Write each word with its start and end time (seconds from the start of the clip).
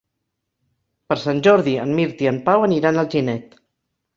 Per 1.11 1.17
Sant 1.23 1.43
Jordi 1.49 1.75
en 1.83 1.93
Mirt 1.99 2.25
i 2.27 2.31
en 2.33 2.41
Pau 2.49 2.67
aniran 2.71 2.99
a 3.01 3.05
Alginet. 3.07 3.55